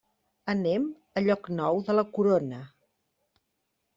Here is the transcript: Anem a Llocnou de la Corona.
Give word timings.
Anem 0.53 0.87
a 1.19 1.23
Llocnou 1.25 1.83
de 1.89 1.95
la 1.99 2.05
Corona. 2.17 2.63